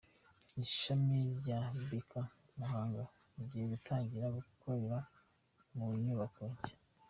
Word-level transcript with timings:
Ishami 0.63 1.19
rya 1.39 1.59
Beka 1.89 2.21
Muhanga 2.57 3.03
rigiye 3.35 3.65
gutangira 3.73 4.25
gukorera 4.37 4.97
mu 5.75 5.85
nyubako 6.03 6.41
nshya 6.53 6.73